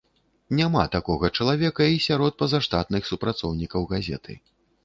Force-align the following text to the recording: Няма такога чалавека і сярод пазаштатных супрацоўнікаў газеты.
Няма 0.59 0.85
такога 0.95 1.29
чалавека 1.37 1.87
і 1.97 2.01
сярод 2.07 2.33
пазаштатных 2.41 3.09
супрацоўнікаў 3.13 3.81
газеты. 3.93 4.33